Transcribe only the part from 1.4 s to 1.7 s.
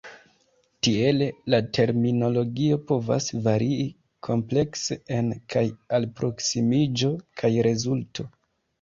la